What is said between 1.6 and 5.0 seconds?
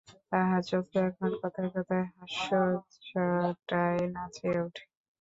কথায় হাস্যচ্ছটায় নাচিয়া উঠে।